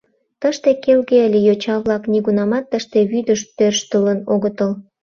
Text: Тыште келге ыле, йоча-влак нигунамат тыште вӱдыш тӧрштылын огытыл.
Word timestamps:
Тыште 0.41 0.69
келге 0.83 1.17
ыле, 1.27 1.39
йоча-влак 1.47 2.03
нигунамат 2.11 2.65
тыште 2.71 2.99
вӱдыш 3.11 3.41
тӧрштылын 3.57 4.19
огытыл. 4.33 4.71